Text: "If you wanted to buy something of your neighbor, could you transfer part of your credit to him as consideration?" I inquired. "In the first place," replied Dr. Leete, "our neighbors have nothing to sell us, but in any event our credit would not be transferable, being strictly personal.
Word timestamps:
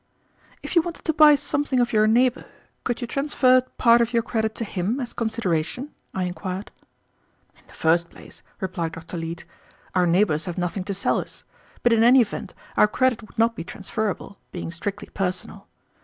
"If 0.63 0.75
you 0.75 0.81
wanted 0.81 1.05
to 1.05 1.13
buy 1.13 1.35
something 1.35 1.79
of 1.79 1.93
your 1.93 2.07
neighbor, 2.07 2.45
could 2.83 3.01
you 3.01 3.05
transfer 3.05 3.61
part 3.77 4.01
of 4.01 4.13
your 4.13 4.23
credit 4.23 4.55
to 4.55 4.65
him 4.65 4.99
as 4.99 5.13
consideration?" 5.13 5.91
I 6.11 6.23
inquired. 6.23 6.71
"In 7.55 7.61
the 7.67 7.75
first 7.75 8.09
place," 8.09 8.41
replied 8.59 8.93
Dr. 8.93 9.15
Leete, 9.17 9.45
"our 9.93 10.07
neighbors 10.07 10.45
have 10.45 10.57
nothing 10.57 10.85
to 10.85 10.95
sell 10.95 11.19
us, 11.19 11.43
but 11.83 11.93
in 11.93 12.03
any 12.03 12.21
event 12.21 12.55
our 12.77 12.87
credit 12.87 13.21
would 13.21 13.37
not 13.37 13.55
be 13.55 13.63
transferable, 13.63 14.39
being 14.51 14.71
strictly 14.71 15.09
personal. 15.13 15.67